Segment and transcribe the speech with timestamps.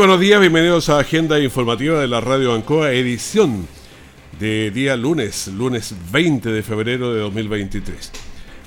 [0.00, 3.66] Buenos días, bienvenidos a Agenda Informativa de la Radio Ancoa, edición
[4.38, 8.10] de día lunes, lunes 20 de febrero de 2023.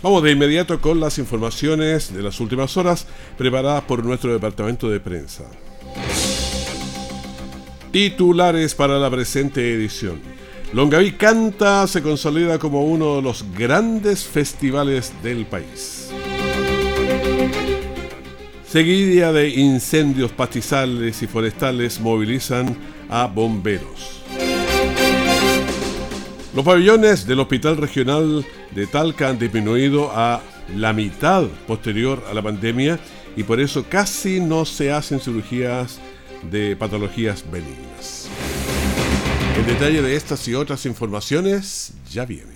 [0.03, 4.99] Vamos de inmediato con las informaciones de las últimas horas preparadas por nuestro departamento de
[4.99, 5.45] prensa.
[7.91, 10.21] Titulares para la presente edición.
[10.71, 16.02] Longaví Canta se consolida como uno de los grandes festivales del país.
[18.73, 22.75] Seguidilla de incendios pastizales y forestales movilizan
[23.07, 24.23] a bomberos.
[26.55, 30.41] Los pabellones del Hospital Regional de Talca han disminuido a
[30.75, 32.99] la mitad posterior a la pandemia
[33.35, 35.99] y por eso casi no se hacen cirugías
[36.49, 38.27] de patologías benignas.
[39.55, 42.52] El detalle de estas y otras informaciones ya viene.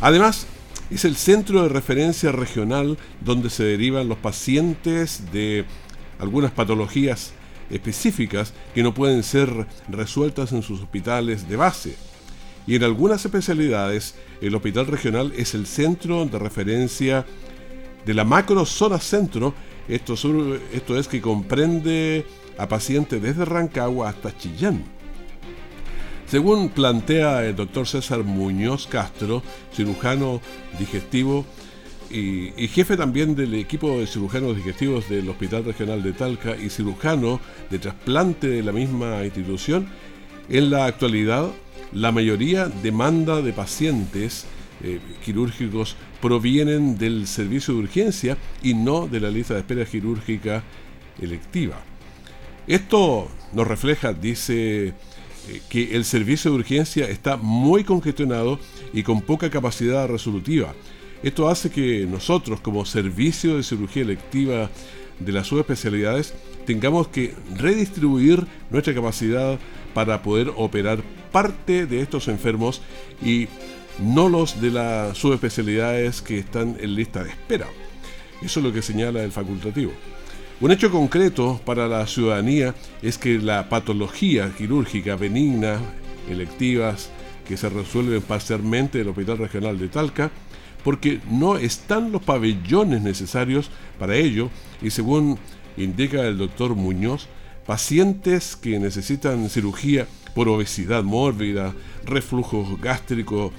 [0.00, 0.46] Además,
[0.90, 5.66] es el centro de referencia regional donde se derivan los pacientes de
[6.18, 7.32] algunas patologías
[7.70, 11.96] específicas que no pueden ser resueltas en sus hospitales de base.
[12.66, 17.24] Y en algunas especialidades, el hospital regional es el centro de referencia
[18.04, 19.54] de la macro zona centro,
[19.88, 20.14] esto,
[20.72, 22.26] esto es que comprende
[22.58, 24.84] a pacientes desde Rancagua hasta Chillán.
[26.26, 30.40] Según plantea el doctor César Muñoz Castro, cirujano
[30.78, 31.46] digestivo
[32.10, 37.40] y, jefe también del equipo de cirujanos digestivos del Hospital Regional de Talca y cirujano
[37.70, 39.88] de trasplante de la misma institución,
[40.48, 41.50] en la actualidad
[41.92, 44.46] la mayoría demanda de pacientes
[44.82, 50.62] eh, quirúrgicos provienen del servicio de urgencia y no de la lista de espera quirúrgica
[51.20, 51.80] electiva.
[52.66, 54.94] Esto nos refleja, dice, eh,
[55.68, 58.58] que el servicio de urgencia está muy congestionado
[58.92, 60.74] y con poca capacidad resolutiva
[61.26, 64.70] esto hace que nosotros, como servicio de cirugía electiva
[65.18, 66.34] de las subespecialidades,
[66.66, 69.58] tengamos que redistribuir nuestra capacidad
[69.92, 72.80] para poder operar parte de estos enfermos
[73.20, 73.48] y
[73.98, 77.66] no los de las subespecialidades que están en lista de espera.
[78.40, 79.90] Eso es lo que señala el facultativo.
[80.60, 82.72] Un hecho concreto para la ciudadanía
[83.02, 85.80] es que la patología quirúrgica benigna,
[86.30, 87.10] electivas,
[87.48, 90.30] que se resuelven parcialmente en el Hospital Regional de Talca,
[90.86, 94.50] porque no están los pabellones necesarios para ello
[94.80, 95.36] y según
[95.76, 97.26] indica el doctor Muñoz,
[97.66, 101.74] pacientes que necesitan cirugía por obesidad mórbida,
[102.04, 103.52] reflujo gástrico,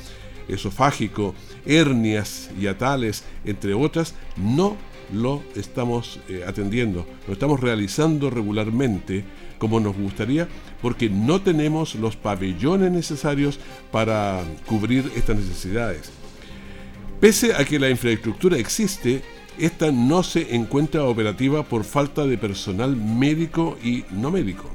[0.48, 1.36] esofágico,
[1.66, 4.78] hernias y atales, entre otras, no
[5.12, 9.26] lo estamos eh, atendiendo, lo estamos realizando regularmente
[9.58, 10.48] como nos gustaría,
[10.82, 13.60] porque no tenemos los pabellones necesarios
[13.92, 16.10] para cubrir estas necesidades.
[17.20, 19.24] Pese a que la infraestructura existe,
[19.58, 24.70] esta no se encuentra operativa por falta de personal médico y no médico.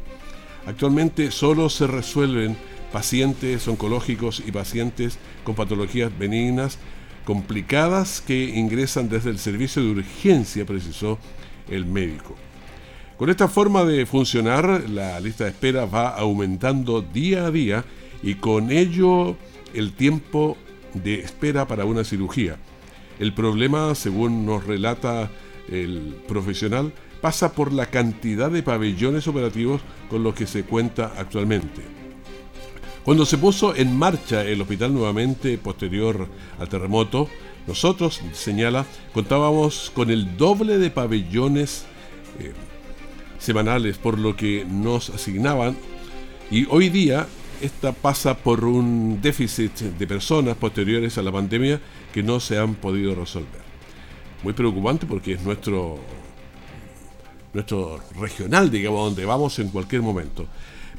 [0.67, 2.57] Actualmente solo se resuelven
[2.93, 6.79] pacientes oncológicos y pacientes con patologías benignas
[7.25, 11.21] complicadas que ingresan desde el servicio de urgencia, precisó
[11.69, 12.35] el médico.
[13.19, 17.85] Con esta forma de funcionar, la lista de espera va aumentando día a día
[18.21, 19.37] y con ello
[19.75, 20.57] el tiempo
[20.95, 22.57] de espera para una cirugía.
[23.19, 25.31] El problema, según nos relata
[25.69, 29.81] el profesional, pasa por la cantidad de pabellones operativos
[30.11, 31.83] con los que se cuenta actualmente.
[33.05, 36.29] Cuando se puso en marcha el hospital nuevamente posterior
[36.59, 37.29] al terremoto,
[37.67, 41.85] nosotros, señala, contábamos con el doble de pabellones
[42.39, 42.53] eh,
[43.39, 45.77] semanales por lo que nos asignaban
[46.51, 47.27] y hoy día
[47.63, 51.81] esta pasa por un déficit de personas posteriores a la pandemia
[52.13, 53.63] que no se han podido resolver.
[54.43, 55.99] Muy preocupante porque es nuestro
[57.53, 60.47] nuestro regional, digamos, donde vamos en cualquier momento.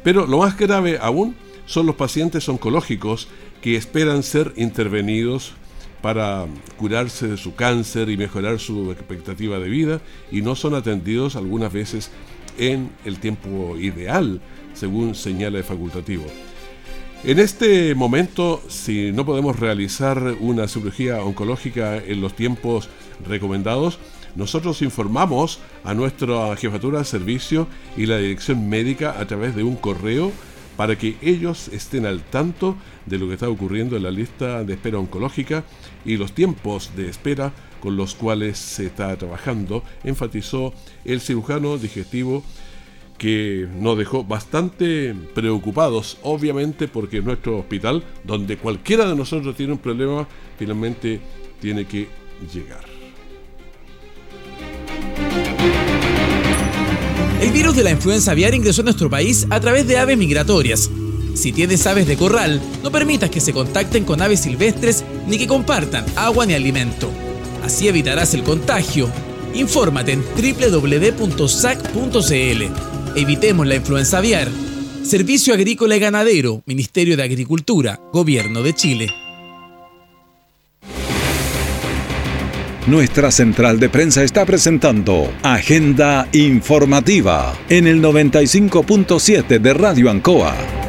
[0.03, 3.27] Pero lo más grave aún son los pacientes oncológicos
[3.61, 5.53] que esperan ser intervenidos
[6.01, 6.45] para
[6.77, 10.01] curarse de su cáncer y mejorar su expectativa de vida
[10.31, 12.11] y no son atendidos algunas veces
[12.57, 14.41] en el tiempo ideal,
[14.73, 16.25] según señala el facultativo.
[17.25, 22.89] En este momento, si no podemos realizar una cirugía oncológica en los tiempos
[23.25, 23.97] recomendados,
[24.35, 29.77] nosotros informamos a nuestra jefatura de servicio y la dirección médica a través de un
[29.77, 30.33] correo
[30.75, 32.75] para que ellos estén al tanto
[33.05, 35.63] de lo que está ocurriendo en la lista de espera oncológica
[36.03, 40.73] y los tiempos de espera con los cuales se está trabajando, enfatizó
[41.05, 42.43] el cirujano digestivo
[43.17, 49.79] que nos dejó bastante preocupados, obviamente porque nuestro hospital, donde cualquiera de nosotros tiene un
[49.79, 50.27] problema,
[50.57, 51.19] finalmente
[51.61, 52.07] tiene que
[52.53, 52.83] llegar.
[57.41, 60.89] El virus de la influenza aviar ingresó a nuestro país a través de aves migratorias.
[61.33, 65.47] Si tienes aves de corral, no permitas que se contacten con aves silvestres ni que
[65.47, 67.09] compartan agua ni alimento.
[67.63, 69.09] Así evitarás el contagio.
[69.53, 71.43] Infórmate en www.sac.cl.
[73.15, 74.49] Evitemos la influenza aviar.
[75.03, 79.07] Servicio Agrícola y Ganadero, Ministerio de Agricultura, Gobierno de Chile.
[82.87, 90.82] Nuestra central de prensa está presentando Agenda Informativa en el 95.7 de Radio Ancoa.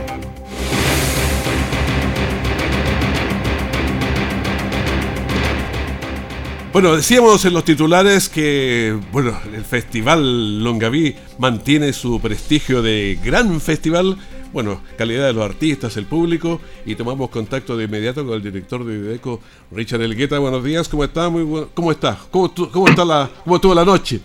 [6.74, 13.60] Bueno, decíamos en los titulares que bueno, el Festival Longaví mantiene su prestigio de gran
[13.60, 14.18] festival
[14.52, 18.84] bueno, calidad de los artistas, el público, y tomamos contacto de inmediato con el director
[18.84, 19.40] de Videco,
[19.70, 20.40] Richard Elgueta.
[20.40, 21.28] Buenos días, ¿cómo está?
[21.28, 22.18] Muy ¿Cómo está?
[22.32, 24.18] ¿Cómo, cómo, está la, ¿Cómo estuvo la noche?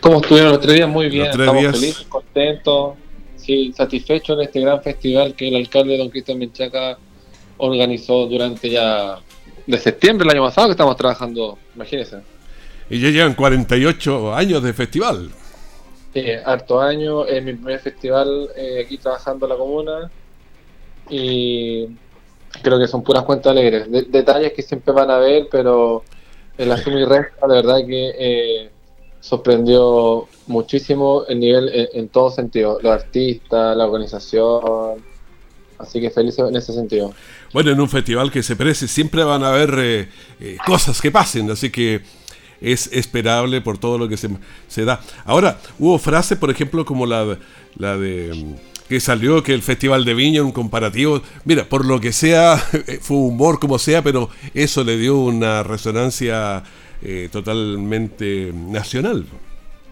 [0.00, 0.88] ¿Cómo estuvieron los tres días?
[0.90, 2.94] Muy bien, estamos felices, contentos,
[3.36, 6.98] sí, satisfechos en este gran festival que el alcalde don Cristian Menchaca
[7.56, 9.18] organizó durante ya
[9.68, 12.22] de septiembre el año pasado que estamos trabajando, imagínense.
[12.88, 15.30] Y ya llevan 48 años de festival.
[16.14, 20.10] Sí, harto año, es mi primer festival eh, aquí trabajando en la comuna
[21.10, 21.86] y
[22.62, 23.90] creo que son puras cuentas alegres.
[24.10, 26.02] detalles que siempre van a ver, pero
[26.56, 28.70] el la y resta, de verdad que eh,
[29.20, 35.04] sorprendió muchísimo el nivel en, todo sentido, los artistas, la organización,
[35.78, 37.12] así que feliz en ese sentido.
[37.52, 40.08] Bueno, en un festival que se precie siempre van a haber
[40.40, 42.02] eh, cosas que pasen, así que
[42.60, 44.28] es esperable por todo lo que se,
[44.66, 45.00] se da.
[45.24, 47.38] Ahora, hubo frases, por ejemplo, como la,
[47.76, 52.00] la de mm, que salió que el Festival de Viña, un comparativo, mira, por lo
[52.00, 52.56] que sea,
[53.00, 56.62] fue humor como sea, pero eso le dio una resonancia
[57.02, 59.26] eh, totalmente nacional.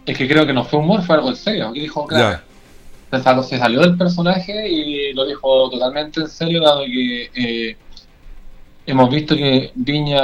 [0.06, 1.72] Es que creo que no fue humor, fue algo en serio.
[1.74, 2.40] Y dijo, claro,
[3.10, 7.76] se salió, del personaje y lo dijo totalmente en serio, dado que eh,
[8.86, 10.22] hemos visto que Viña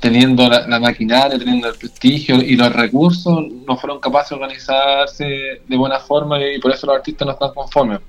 [0.00, 5.24] teniendo la, maquinaria, teniendo el prestigio y los recursos, no fueron capaces de organizarse
[5.66, 8.00] de buena forma y por eso los artistas no están conformes.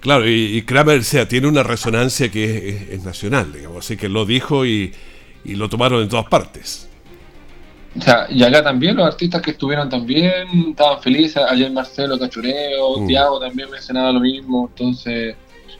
[0.00, 4.66] Claro, y, Kramer sea, tiene una resonancia que es, nacional, digamos, así que lo dijo
[4.66, 4.92] y,
[5.44, 6.88] lo tomaron en todas partes.
[7.96, 11.42] O sea, y acá también los artistas que estuvieron también estaban felices.
[11.48, 13.06] Ayer Marcelo Cachureo, mm.
[13.06, 14.68] Tiago también mencionaba lo mismo.
[14.70, 15.36] Entonces,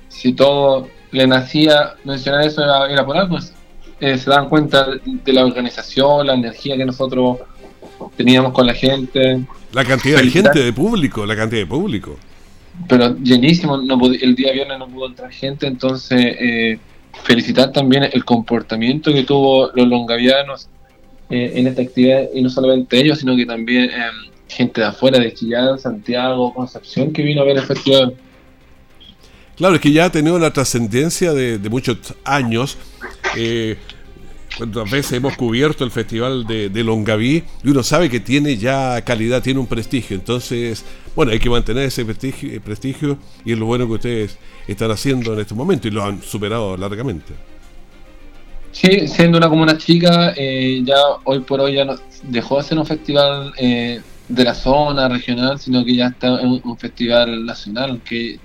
[0.09, 3.39] si todo le nacía mencionar eso era, era por algo,
[4.01, 7.39] eh, se dan cuenta de la organización, la energía que nosotros
[8.17, 9.43] teníamos con la gente.
[9.73, 12.17] La cantidad de gente, de público, la cantidad de público.
[12.89, 16.79] Pero llenísimo, no el día viernes no pudo entrar gente, entonces eh,
[17.23, 20.69] felicitar también el comportamiento que tuvo los longavianos
[21.31, 23.91] eh, en esta actividad, y no solamente ellos, sino que también
[24.49, 28.15] gente de afuera, de Chillán, Santiago, Concepción, que vino a ver el festival.
[29.57, 32.77] Claro, es que ya ha tenido una trascendencia de, muchos años.
[33.37, 33.77] Eh,
[34.57, 39.03] cuántas veces hemos cubierto el festival de, de, Longaví y uno sabe que tiene ya
[39.03, 40.17] calidad, tiene un prestigio.
[40.17, 44.91] Entonces, bueno, hay que mantener ese prestigio, prestigio y es lo bueno que ustedes están
[44.91, 47.33] haciendo en este momento y lo han superado largamente.
[48.77, 52.79] Sí, siendo una comuna chica, eh, ya hoy por hoy ya no, dejó de ser
[52.79, 58.03] un festival eh, de la zona regional, sino que ya está en un, festival nacional
[58.05, 58.39] que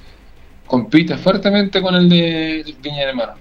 [0.66, 3.36] compite fuertemente con el de Viña de Mar.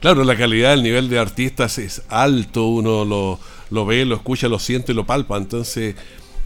[0.00, 3.38] Claro, la calidad, el nivel de artistas es alto, uno lo,
[3.70, 5.94] lo ve, lo escucha, lo siente, lo palpa, entonces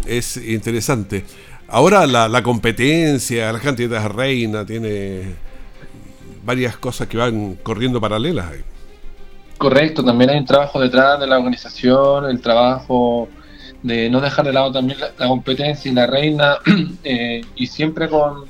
[0.04, 1.24] es interesante.
[1.68, 5.22] Ahora la, la competencia, la cantidad de reina, tiene
[6.44, 8.52] varias cosas que van corriendo paralelas.
[9.58, 13.28] Correcto, también hay un trabajo detrás de la organización, el trabajo
[13.82, 16.58] de no dejar de lado también la, competencia y la reina,
[17.04, 18.44] eh, y siempre con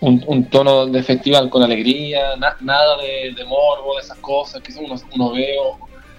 [0.00, 5.32] un, tono de festival, con alegría, nada de, morbo, de esas cosas que uno, uno
[5.32, 5.78] ve, o,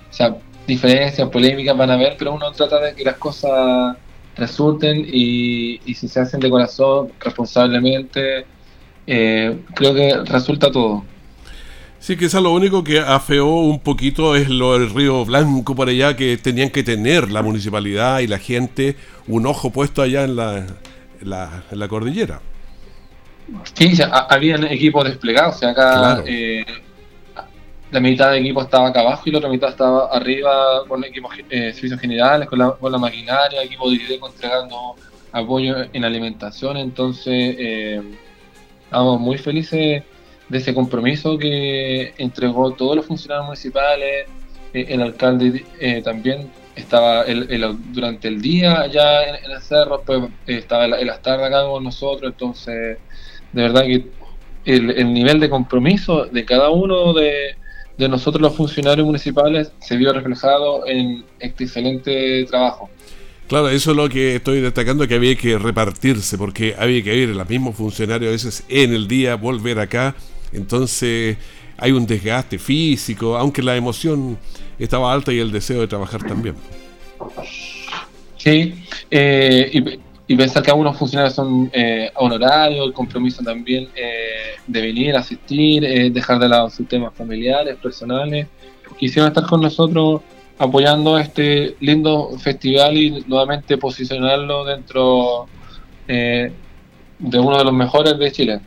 [0.09, 3.97] sea, diferencias, polémicas van a haber, pero uno trata de que las cosas
[4.35, 8.45] resulten y, si se hacen de corazón, responsablemente,
[9.05, 11.03] eh, creo que resulta todo.
[12.03, 16.17] Sí, quizás lo único que afeó un poquito es lo del Río Blanco por allá,
[16.17, 20.57] que tenían que tener la municipalidad y la gente un ojo puesto allá en la,
[21.21, 22.41] en la, cordillera.
[23.73, 26.65] Sí, habían equipos desplegados, o sea, acá eh,
[27.89, 31.33] la mitad del equipo estaba acá abajo y la otra mitad estaba arriba con equipos
[31.49, 34.95] eh, servicios generales, con la, con la maquinaria, equipo de entregando
[35.31, 38.01] apoyo en alimentación, entonces eh,
[38.83, 40.03] estamos muy felices
[40.53, 44.27] de ese compromiso que entregó todos los funcionarios municipales,
[44.71, 47.25] eh, el alcalde eh, también estaba
[47.91, 52.31] durante el día allá en, el cerro, pues, estaba en, las tardes acá con nosotros,
[52.31, 52.99] entonces
[53.51, 54.05] de verdad que
[54.65, 57.55] el, nivel de compromiso de cada uno de,
[57.97, 62.91] de nosotros los funcionarios municipales se vio reflejado en este excelente trabajo.
[63.47, 67.29] Claro, eso es lo que estoy destacando, que había que repartirse, porque había que ir
[67.29, 70.15] los mismos funcionarios a veces en el día, volver acá
[70.53, 71.37] entonces
[71.77, 74.37] hay un desgaste físico, aunque la emoción
[74.79, 76.55] estaba alta y el deseo de trabajar también.
[78.37, 78.73] Sí,
[79.09, 85.15] eh, y, pensar que algunos funcionarios son eh, honorarios, el compromiso también eh, de venir,
[85.15, 88.47] asistir, eh, dejar de lado sus temas familiares, personales.
[88.97, 90.21] Quisieron estar con nosotros
[90.57, 95.47] apoyando este lindo festival y nuevamente posicionarlo dentro
[96.07, 98.61] de uno de los mejores de Chile.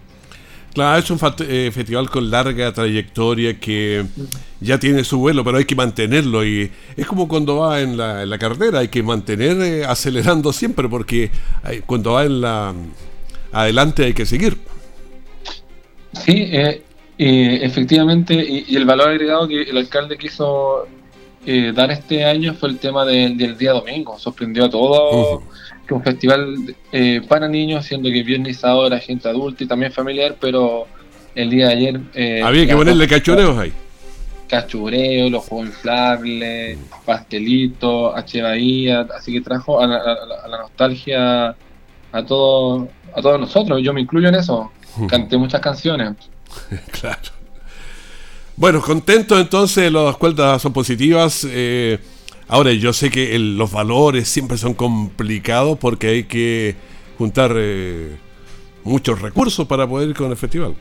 [0.76, 1.18] Claro, es un
[1.48, 4.04] eh, festival con larga trayectoria que
[4.60, 6.44] ya tiene su vuelo, pero hay que mantenerlo.
[6.44, 11.30] Y es como cuando va en la, carrera, hay que mantener eh, acelerando siempre, porque
[11.86, 12.74] cuando va en la
[13.52, 14.58] adelante hay que seguir.
[16.12, 16.82] Sí, eh,
[17.16, 20.86] efectivamente, y, el valor agregado que el alcalde quiso
[21.72, 24.18] dar este año fue el tema del día domingo.
[24.18, 25.42] Sorprendió a todos
[25.86, 30.36] que un festival eh, para niños, siendo que viernes ahora gente adulta y también familiar,
[30.40, 30.86] pero
[31.34, 32.00] el día de ayer...
[32.14, 33.72] Eh, Había que ponerle cachureos ahí.
[34.48, 38.42] Cachureo, los juegos inflables, pastelitos, H.
[38.42, 41.56] Bahía, así que trajo a la, nostalgia
[42.12, 44.70] a, todo, a todos nosotros, yo me incluyo en eso,
[45.08, 46.12] canté muchas canciones.
[47.00, 47.36] claro.
[48.56, 51.46] Bueno, contento entonces, las cuentas son positivas.
[51.48, 51.98] Eh,
[52.48, 56.76] Ahora, yo sé que los valores siempre son complicados porque hay que
[57.18, 58.16] juntar eh,
[58.84, 60.74] muchos recursos para poder ir con el festival.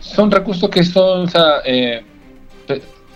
[0.00, 2.02] Son recursos que son, o sea, eh,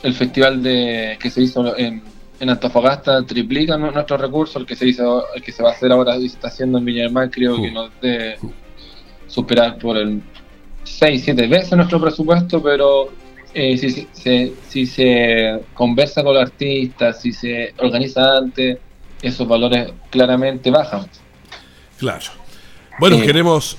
[0.02, 2.02] el festival de que se hizo en,
[2.40, 6.16] Antofagasta triplica nuestros recursos, el que se hizo, el que se va a hacer ahora
[6.16, 8.37] y se está haciendo en Villa del Mar, creo que nos debe
[9.28, 10.21] superar por el
[10.83, 13.11] 6, 7 veces nuestro presupuesto, pero
[13.54, 18.78] eh, si, se, si se conversa con los artistas, si se organiza antes,
[19.23, 21.06] esos valores claramente bajan.
[21.99, 22.26] Claro.
[22.99, 23.78] Bueno, eh, queremos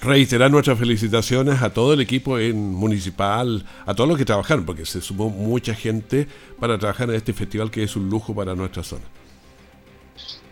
[0.00, 4.86] reiterar nuestras felicitaciones a todo el equipo en municipal, a todos los que trabajaron, porque
[4.86, 6.26] se sumó mucha gente
[6.60, 9.04] para trabajar en este festival que es un lujo para nuestra zona.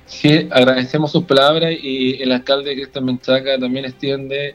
[0.07, 4.55] Sí, agradecemos sus palabras y el alcalde Cristian Menchaca también extiende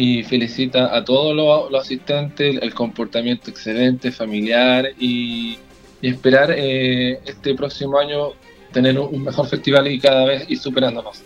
[0.00, 5.58] y felicita a todos los, asistentes, el comportamiento excelente, familiar y,
[6.00, 8.28] esperar eh, este próximo año
[8.70, 11.22] tener un mejor festival y cada vez ir superándonos.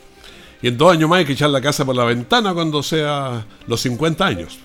[0.62, 3.44] Y en dos años más hay que echar la casa por la ventana cuando sea
[3.66, 4.58] los 50 años.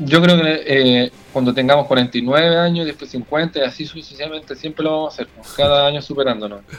[0.00, 4.90] Yo creo que eh, cuando tengamos 49 años, después 50 y así sucesivamente, siempre lo
[4.90, 6.60] vamos a hacer, cada año superándonos.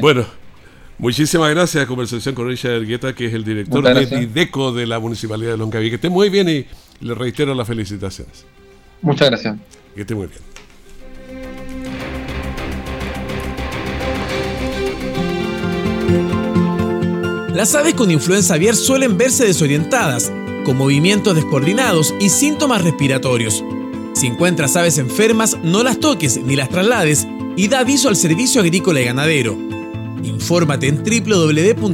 [0.00, 0.26] Bueno,
[0.98, 1.86] Muchísimas gracias.
[1.86, 5.90] Conversación con Richard Ergueta, que es el director de DIDECO de la Municipalidad de Loncaví.
[5.90, 6.66] Que esté muy bien y
[7.00, 8.46] le reitero las felicitaciones.
[9.02, 9.56] Muchas gracias.
[9.94, 10.40] Que esté muy bien.
[17.54, 20.30] Las aves con influenza aviar suelen verse desorientadas,
[20.64, 23.64] con movimientos descoordinados y síntomas respiratorios.
[24.12, 27.26] Si encuentras aves enfermas, no las toques ni las traslades
[27.56, 29.65] y da aviso al Servicio Agrícola y Ganadero.
[30.26, 31.86] Infórmate en www.sac.cl.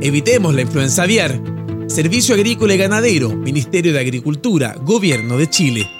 [0.00, 1.40] Evitemos la influenza aviar.
[1.86, 5.90] Servicio Agrícola y Ganadero, Ministerio de Agricultura, Gobierno de Chile.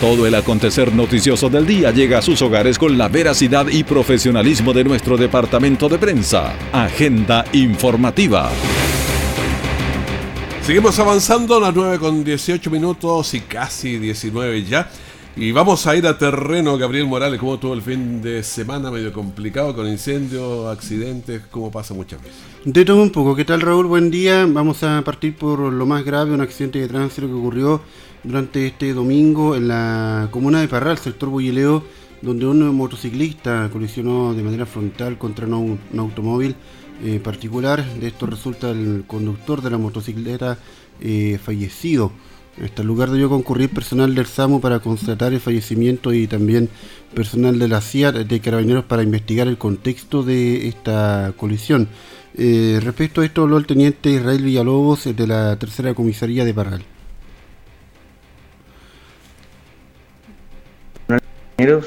[0.00, 4.74] Todo el acontecer noticioso del día llega a sus hogares con la veracidad y profesionalismo
[4.74, 6.54] de nuestro departamento de prensa.
[6.72, 8.50] Agenda informativa.
[10.62, 14.90] Seguimos avanzando a las 9 con 18 minutos y casi 19 ya.
[15.38, 19.12] Y vamos a ir a terreno, Gabriel Morales, como todo el fin de semana, medio
[19.12, 22.38] complicado, con incendios, accidentes, como pasa muchas veces.
[22.64, 23.84] De todo un poco, ¿qué tal Raúl?
[23.84, 24.46] Buen día.
[24.48, 27.82] Vamos a partir por lo más grave, un accidente de tránsito que ocurrió
[28.24, 31.84] durante este domingo en la comuna de Parral, sector Bullileo,
[32.22, 36.56] donde un motociclista colisionó de manera frontal contra un automóvil
[37.04, 37.84] eh, particular.
[37.84, 40.56] De esto resulta el conductor de la motocicleta
[40.98, 42.10] eh, fallecido.
[42.62, 46.70] Este lugar debió concurrir personal del SAMU para constatar el fallecimiento y también
[47.14, 51.88] personal de la CIA de Carabineros para investigar el contexto de esta colisión.
[52.34, 56.84] Eh, respecto a esto habló el teniente Israel Villalobos de la tercera comisaría de Parral.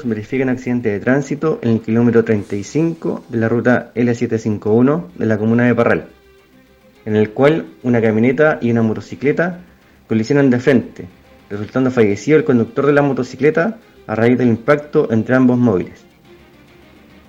[0.04, 5.64] verifican accidente de tránsito en el kilómetro 35 de la ruta L751 de la comuna
[5.64, 6.06] de Parral,
[7.04, 9.60] en el cual una camioneta y una motocicleta
[10.10, 11.06] colisionan de frente,
[11.48, 16.04] resultando fallecido el conductor de la motocicleta a raíz del impacto entre ambos móviles.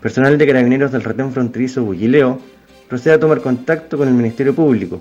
[0.01, 2.39] Personal de carabineros del retén fronterizo Bullileo
[2.89, 4.99] procede a tomar contacto con el Ministerio Público,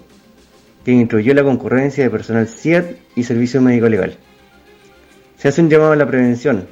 [0.85, 4.19] quien instruyó la concurrencia de personal CIAT y Servicio Médico Legal.
[5.39, 6.67] Se hace un llamado a la prevención,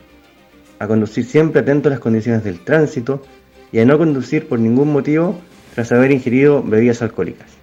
[0.78, 3.22] a conducir siempre atento a las condiciones del tránsito
[3.72, 5.40] y a no conducir por ningún motivo
[5.74, 7.57] tras haber ingerido bebidas alcohólicas.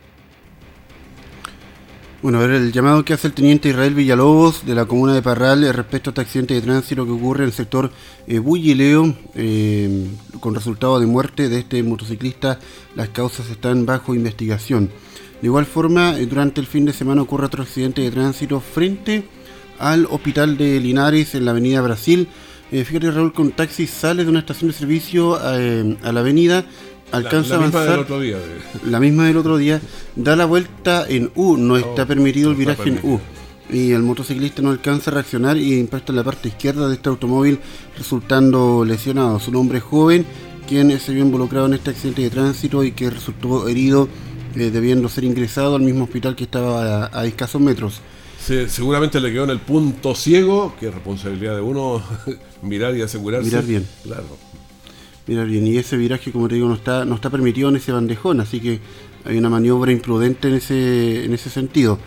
[2.26, 5.22] Bueno, a ver, el llamado que hace el teniente Israel Villalobos de la comuna de
[5.22, 7.92] Parral respecto a este accidente de tránsito que ocurre en el sector
[8.26, 10.08] eh, Bullileo, eh,
[10.40, 12.58] con resultado de muerte de este motociclista,
[12.96, 14.90] las causas están bajo investigación.
[15.40, 19.26] De igual forma, eh, durante el fin de semana ocurre otro accidente de tránsito frente
[19.78, 22.28] al hospital de Linares en la avenida Brasil,
[22.72, 26.66] eh, fíjate, Raúl, con taxi sale de una estación de servicio a, la avenida,
[27.16, 28.38] alcanza la, la misma Del otro día,
[28.86, 29.82] La misma del otro día.
[30.16, 33.20] Da la vuelta en U, no, está permitido el viraje en U.
[33.70, 37.10] Y el motociclista no alcanza a reaccionar y impacta en la parte izquierda de este
[37.10, 37.60] automóvil,
[37.98, 39.40] resultando lesionado.
[39.40, 40.26] Su nombre es joven,
[40.68, 44.08] quien se vio involucrado en este accidente de tránsito y que resultó herido,
[44.56, 48.02] eh, debiendo ser ingresado al mismo hospital que estaba a escasos metros
[48.68, 52.04] seguramente le quedó en el punto ciego, que es responsabilidad de uno
[52.62, 53.48] mirar y asegurarse.
[53.48, 53.88] Mirar bien.
[54.04, 54.38] Claro.
[55.28, 55.66] Mirar bien.
[55.68, 58.60] Y ese viraje, como te digo, no está, no está permitido en ese bandejón, así
[58.60, 58.80] que
[59.26, 62.00] hay una maniobra imprudente en ese, en ese sentido.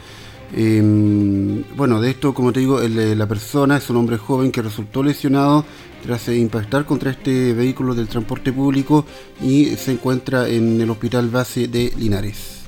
[0.57, 5.03] Em, bueno, de esto, como te digo, la persona es un hombre joven que resultó
[5.03, 5.65] lesionado
[6.03, 9.05] tras impactar contra este vehículo del transporte público
[9.43, 12.59] y se encuentra en el hospital base de Linares.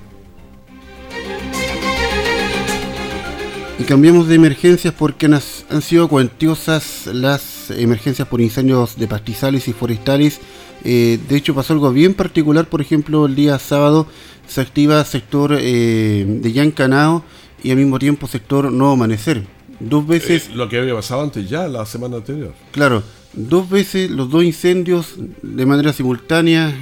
[3.78, 9.72] Y cambiamos de emergencias porque han, sido cuantiosas las emergencias por incendios de pastizales y
[9.72, 10.40] forestales.
[10.84, 14.06] Eh, de hecho pasó algo bien particular, por ejemplo, el día sábado
[14.46, 17.22] se activa sector eh, de Yancanao
[17.62, 19.44] y al mismo tiempo sector No Amanecer.
[19.78, 20.48] Dos veces...
[20.48, 22.52] Eh, lo que había pasado antes ya, la semana anterior.
[22.72, 23.02] Claro,
[23.32, 26.74] dos veces los dos incendios de manera simultánea.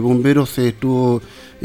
[0.00, 1.22] bomberos se estuvo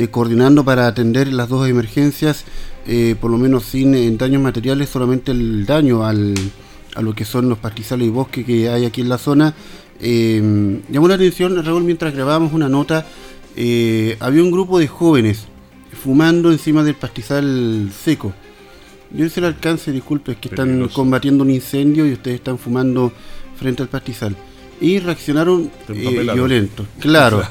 [0.09, 2.45] coordinando para atender las dos emergencias
[2.87, 6.33] eh, por lo menos sin eh, daños materiales, solamente el daño al,
[6.95, 9.53] a lo que son los pastizales y bosques que hay aquí en la zona.
[9.99, 13.05] Eh, llamó la atención, Raúl, mientras grabábamos una nota,
[13.55, 15.47] había un grupo de jóvenes
[16.03, 18.33] fumando encima del pastizal seco.
[19.11, 23.11] Yo hice el alcance, disculpe, es que están combatiendo un incendio y ustedes están fumando
[23.57, 24.35] frente al pastizal
[24.81, 26.87] y reaccionaron eh, violentos.
[26.99, 27.43] Claro,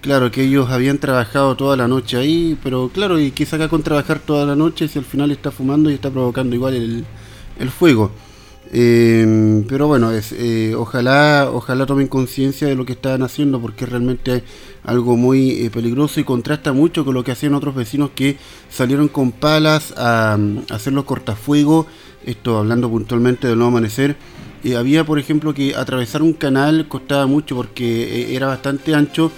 [0.00, 3.82] claro, que ellos habían trabajado toda la noche ahí, pero claro, y qué saca con
[3.82, 8.12] trabajar toda la noche si al final está fumando y está provocando igual el, fuego.
[8.72, 13.84] Em, pero bueno, es, eh, ojalá, ojalá tomen conciencia de lo que están haciendo porque
[13.84, 14.42] es realmente
[14.82, 19.08] algo muy eh, peligroso y contrasta mucho con lo que hacían otros vecinos que salieron
[19.08, 21.86] con palas a, a hacer los cortafuegos,
[22.24, 24.16] esto hablando puntualmente del nuevo amanecer
[24.64, 29.30] eh, había, por ejemplo, que atravesar un canal costaba mucho porque era bastante ancho.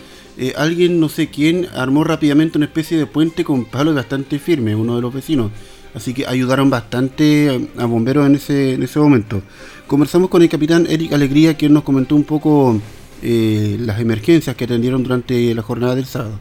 [0.56, 4.96] alguien, no sé quién, armó rápidamente una especie de puente con palos bastante firme, uno
[4.96, 5.50] de los vecinos.
[5.98, 9.42] Así que ayudaron bastante a bomberos en ese, en ese momento.
[9.88, 12.80] Conversamos con el capitán Eric Alegría, quien nos comentó un poco
[13.20, 16.38] las emergencias que atendieron durante la jornada del sábado.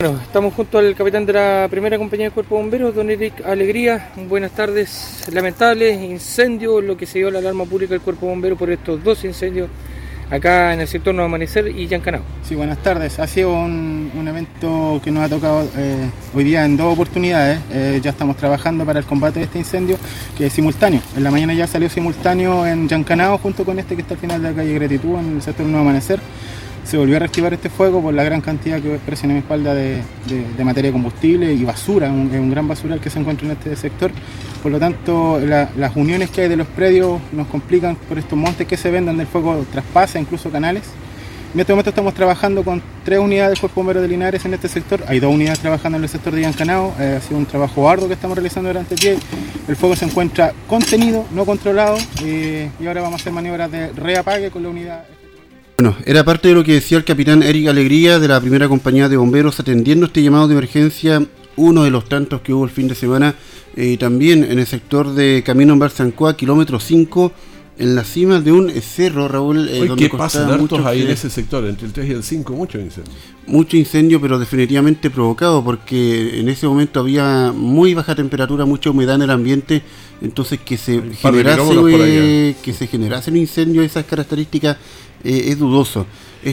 [0.00, 3.42] Bueno, estamos junto al capitán de la primera compañía de Cuerpo de Bomberos, don Eric
[3.46, 4.10] Alegría.
[4.28, 5.24] Buenas tardes.
[5.32, 9.02] Lamentable incendio, lo que se dio la alarma pública del Cuerpo de Bomberos por estos
[9.02, 9.70] dos incendios
[10.30, 12.22] acá en el sector Nuevo Amanecer y Yancanao.
[12.42, 13.18] Sí, buenas tardes.
[13.18, 17.58] Ha sido un, evento que nos ha tocado eh, hoy día en dos oportunidades.
[17.72, 19.96] Eh, ya estamos trabajando para el combate de este incendio,
[20.36, 21.00] que es simultáneo.
[21.16, 24.42] En la mañana ya salió simultáneo en Yancanao, junto con este que está al final
[24.42, 26.20] de la calle Gratitud, en el sector Nuevo Amanecer
[26.84, 29.74] se volvió a reactivar este fuego por la gran cantidad que expresa en mi espalda
[29.74, 30.02] de,
[30.64, 34.10] materia de combustible y basura, es un, gran basural que se encuentra en este sector.
[34.62, 38.66] Por lo tanto, las uniones que hay de los predios nos complican por estos montes
[38.66, 40.84] que se ven donde el fuego traspasa incluso canales.
[41.52, 44.68] En este momento estamos trabajando con tres unidades del Cuerpo Bombero de Linares en este
[44.68, 45.02] sector.
[45.08, 46.94] Hay dos unidades trabajando en el sector de Yancanao.
[47.00, 49.14] Eh, ha sido un trabajo arduo que estamos realizando durante el día.
[49.66, 51.98] El fuego se encuentra contenido, no controlado.
[52.22, 55.04] Eh, y ahora vamos a hacer maniobras de reapague con la unidad.
[55.82, 59.08] Bueno, era parte de lo que decía el capitán Eric Alegría de la primera compañía
[59.08, 62.86] de bomberos atendiendo este llamado de emergencia, uno de los tantos que hubo el fin
[62.86, 63.34] de semana,
[63.76, 67.32] eh, también en el sector de Camino en Barzancua, kilómetro 5,
[67.80, 69.68] en la cima de un cerro, Raúl.
[69.68, 72.52] Eh, donde ¿Qué pasa hartos ahí en ese sector, entre el 3 y el 5?
[72.52, 73.12] Mucho incendio.
[73.46, 79.16] Mucho incendio, pero definitivamente provocado, porque en ese momento había muy baja temperatura, mucha humedad
[79.16, 79.82] en el ambiente,
[80.20, 84.76] entonces que se generase, que se generase un incendio de esas características
[85.24, 86.06] eh, es dudoso.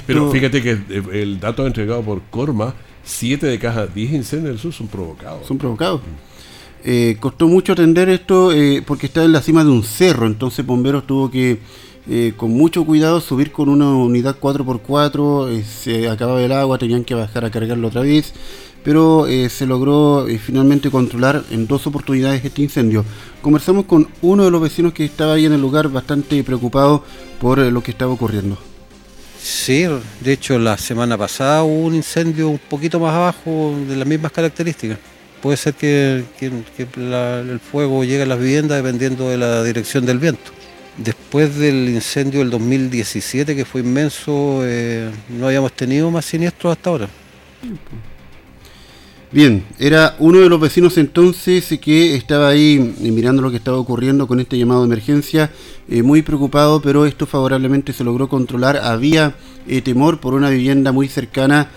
[0.05, 4.59] Pero fíjate que eh, el dato entregado por Corma, 7 de cada 10 incendios del
[4.59, 5.45] sur son provocados.
[5.45, 6.01] Son provocados.
[6.83, 8.51] Eh, costó mucho atender esto
[8.85, 11.59] porque está en la cima de un cerro, entonces Bomberos tuvo que
[12.37, 17.43] con mucho cuidado subir con una unidad 4x4, se acababa el agua, tenían que bajar
[17.43, 18.33] a cargarlo otra vez,
[18.81, 23.03] pero se logró finalmente controlar en dos oportunidades este incendio.
[23.41, 27.03] Conversamos con uno de los vecinos que estaba ahí en el lugar bastante preocupado
[27.41, 28.57] por lo que estaba ocurriendo.
[29.41, 29.85] Sí,
[30.21, 34.31] de hecho la semana pasada hubo un incendio un poquito más abajo de las mismas
[34.31, 34.97] características.
[35.41, 40.51] Puede ser que, el fuego llegue a las viviendas dependiendo de la dirección del viento.
[40.97, 46.89] Después del incendio del 2017, que fue inmenso, eh, no habíamos tenido más siniestros hasta
[46.89, 47.09] ahora.
[49.29, 53.77] Bien, era uno de los vecinos entonces que estaba ahí eh, mirando lo que estaba
[53.77, 55.51] ocurriendo con este llamado de emergencia,
[55.89, 58.77] eh, muy preocupado, pero esto favorablemente se logró controlar.
[58.77, 59.35] Había
[59.67, 61.69] eh, temor por una vivienda muy cercana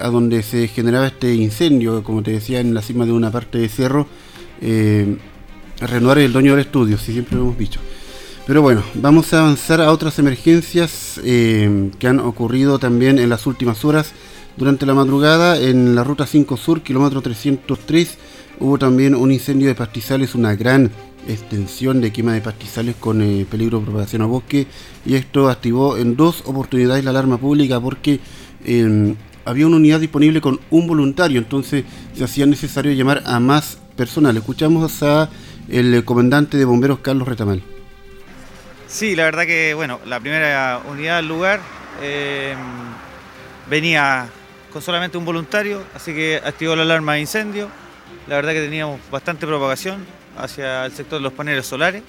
[0.00, 3.58] a donde se generaba este incendio, como te decía, en la cima de una parte
[3.58, 4.06] de cerro.
[5.80, 7.80] renovar el dueño del estudio, si siempre lo hemos dicho.
[8.46, 13.84] Pero bueno, vamos a avanzar a otras emergencias que han ocurrido también en las últimas
[13.84, 14.12] horas.
[14.56, 18.16] Durante la madrugada, en la ruta 5 Sur, kilómetro 303,
[18.60, 20.90] hubo también un incendio de pastizales, una gran
[21.28, 24.66] extensión de quema de pastizales con eh, peligro de propagación a bosque
[25.04, 28.20] y esto activó en dos oportunidades la alarma pública porque
[28.64, 33.78] em, había una unidad disponible con un voluntario, entonces se hacía necesario llamar a más
[33.96, 34.36] personal.
[34.36, 35.30] Escuchamos a
[35.68, 37.62] el comandante de bomberos Carlos Retamal.
[38.88, 41.60] Sí, la verdad que bueno, la primera unidad del lugar
[42.02, 42.58] em,
[43.70, 44.28] venía
[44.72, 47.68] con solamente un voluntario, así que activó la alarma de incendio.
[48.26, 50.04] La verdad que teníamos bastante propagación
[50.36, 52.02] hacia el sector de los paneles solares.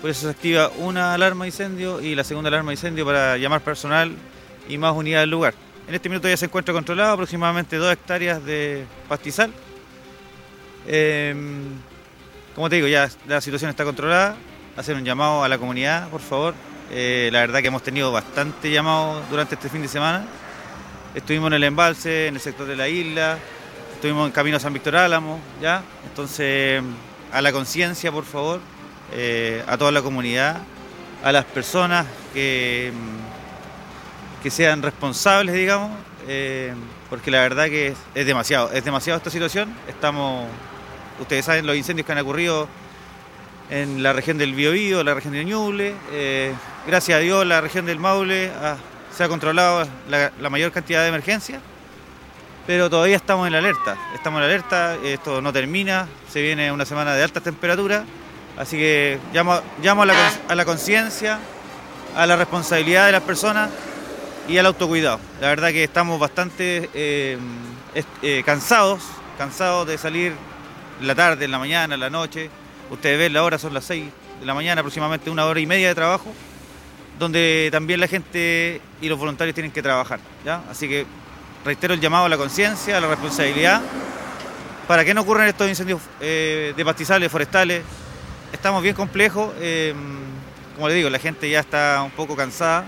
[0.00, 3.36] Por eso se activa una alarma de incendio y la segunda alarma de incendio para
[3.36, 4.12] llamar personal
[4.68, 5.54] y más unidades del lugar.
[5.88, 9.50] En este minuto ya se encuentra controlado aproximadamente dos hectáreas de pastizal.
[10.86, 11.64] Em,
[12.54, 14.36] como te digo, ya la situación está controlada.
[14.76, 16.54] Hacer un llamado a la comunidad, por favor.
[16.90, 20.26] Eh, la verdad que hemos tenido bastante llamados durante este fin de semana.
[21.14, 23.38] Estuvimos en el embalse, en el sector de la isla,
[23.94, 25.82] estuvimos en camino a San Víctor Álamo, ¿ya?
[26.04, 26.82] Entonces,
[27.32, 28.60] a la conciencia, por favor,
[29.14, 30.58] eh, a toda la comunidad,
[31.24, 33.27] a las personas que, mm,
[34.42, 35.90] que sean responsables, digamos,
[36.26, 36.74] eh,
[37.10, 39.74] porque la verdad que es, demasiado, es demasiado esta situación.
[39.88, 40.46] Estamos,
[41.20, 42.68] ustedes saben los incendios que han ocurrido
[43.70, 45.94] en la región del Biobío, la región de Ñuble.
[46.12, 46.52] Eh,
[46.86, 48.50] gracias a Dios, la región del Maule
[49.14, 51.60] se ha controlado la, mayor cantidad de emergencias,
[52.66, 53.96] pero todavía estamos en la alerta.
[54.14, 58.04] Estamos en la alerta, esto no termina, se viene una semana de altas temperaturas,
[58.56, 60.06] así que llamo, llamo a
[60.54, 61.38] la, conciencia,
[62.14, 63.70] a la responsabilidad de las personas
[64.48, 65.20] y al autocuidado.
[65.40, 67.38] La verdad que estamos bastante eh,
[68.22, 69.02] eh, cansados,
[69.36, 70.32] cansados de salir
[71.00, 72.50] en la tarde, en la mañana, en la noche.
[72.90, 74.06] Ustedes ven la hora, son las 6
[74.40, 76.32] de la mañana, aproximadamente una hora y media de trabajo
[77.18, 80.20] donde también la gente y los voluntarios tienen que trabajar.
[80.44, 80.62] ¿ya?
[80.70, 81.04] Así que
[81.64, 83.82] reitero el llamado a la conciencia, a la responsabilidad,
[84.86, 87.82] para que no ocurran estos incendios eh, de pastizales, forestales.
[88.52, 89.92] Estamos bien complejos, eh,
[90.76, 92.86] como le digo, la gente ya está un poco cansada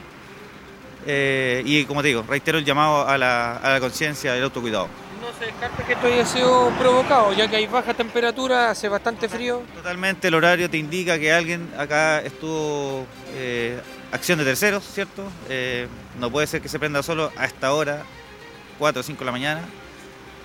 [1.06, 4.88] eh, y como te digo, reitero el llamado a la, a la conciencia del autocuidado.
[5.20, 9.28] No se descarta que esto haya sido provocado, ya que hay baja temperatura, hace bastante
[9.28, 9.62] frío.
[9.74, 13.06] Totalmente el horario te indica que alguien acá estuvo
[14.12, 15.24] acción de terceros, ¿cierto?
[16.18, 18.02] no puede ser que se prenda solo a esta hora,
[18.78, 19.60] 4 o 5 de la mañana.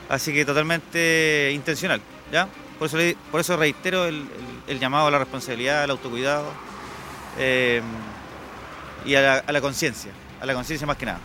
[0.07, 1.99] Así que totalmente intencional,
[2.31, 2.47] ¿ya?
[2.77, 2.97] Por eso,
[3.31, 6.45] por eso reitero el, llamado a la responsabilidad, al autocuidado
[7.39, 7.81] eh,
[9.05, 11.19] y a la, a la conciencia, a la conciencia más que nada.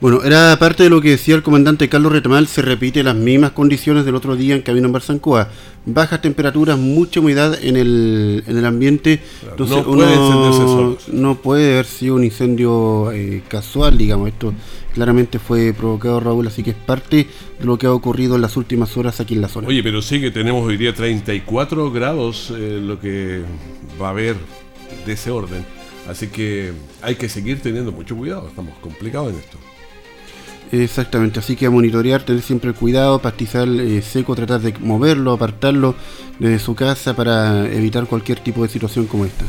[0.00, 3.50] Bueno, era parte de lo que decía el comandante Carlos Retamal, se repite las mismas
[3.50, 5.50] condiciones del otro día en camino en Barzancoa.
[5.84, 9.20] Bajas temperaturas, mucha humedad en el, en el ambiente.
[9.42, 14.28] Entonces no puede uno no puede haber sido un incendio eh, casual, digamos.
[14.28, 14.54] Esto
[14.94, 17.26] claramente fue provocado, Raúl, así que es parte
[17.58, 19.68] de lo que ha ocurrido en las últimas horas aquí en la zona.
[19.68, 23.42] Oye, pero sí que tenemos hoy día 34 grados, eh, lo que
[24.00, 24.36] va a haber
[25.04, 25.62] de ese orden.
[26.10, 29.58] Así que hay que seguir teniendo mucho cuidado, estamos complicados en esto.
[30.72, 35.94] Exactamente, así que a monitorear, tener siempre cuidado, pastizal eh, seco, tratar de moverlo, apartarlo
[36.38, 39.44] de su casa para evitar cualquier tipo de situación como esta.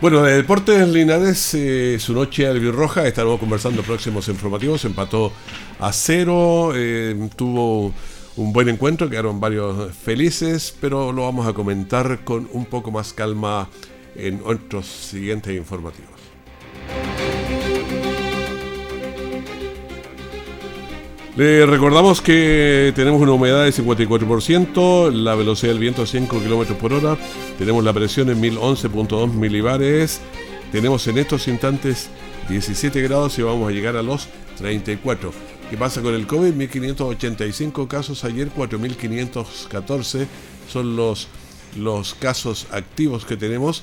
[0.00, 5.32] Bueno, de Deportes Linares, eh, su noche albirroja, estaremos conversando próximos informativos, empató
[5.78, 7.92] a cero, eh, tuvo
[8.36, 13.12] un buen encuentro, quedaron varios felices, pero lo vamos a comentar con un poco más
[13.12, 13.68] calma
[14.14, 16.10] en otros siguientes informativos.
[21.36, 26.92] Le recordamos que tenemos una humedad de 54%, la velocidad del viento 5 km por
[26.92, 27.16] hora,
[27.58, 30.20] tenemos la presión en 1011.2 milibares,
[30.70, 32.10] tenemos en estos instantes
[32.50, 35.61] 17 grados y vamos a llegar a los 34.
[35.72, 36.52] ¿Qué pasa con el COVID?
[36.52, 40.28] 1585 casos ayer, 4514
[40.68, 41.28] son los,
[41.78, 43.82] los casos activos que tenemos.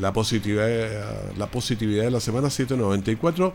[0.00, 3.54] La positividad, la positividad de la semana 794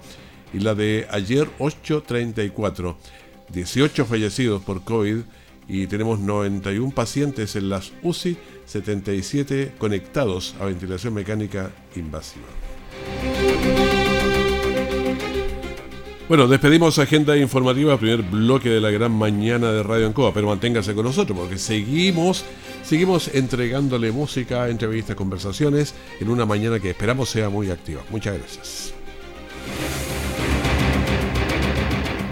[0.53, 2.97] y la de ayer 834.
[3.53, 5.19] 18 fallecidos por COVID
[5.69, 12.47] y tenemos 91 pacientes en las UCI, 77 conectados a ventilación mecánica invasiva.
[16.31, 20.95] Bueno, despedimos agenda informativa, primer bloque de la gran mañana de Radio Ancoa, pero manténgase
[20.95, 22.45] con nosotros porque seguimos,
[22.83, 28.01] seguimos entregándole música, entrevistas, conversaciones en una mañana que esperamos sea muy activa.
[28.11, 29.00] Muchas gracias.